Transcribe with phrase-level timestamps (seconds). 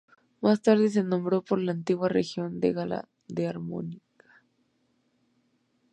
[0.41, 4.41] Más tarde se nombró por la antigua región gala de Armórica.